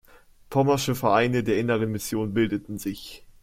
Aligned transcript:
Pommersche 0.49 0.95
Vereine 0.95 1.43
der 1.43 1.59
Inneren 1.59 1.91
Mission 1.91 2.33
bildeten 2.33 2.79
sich. 2.79 3.23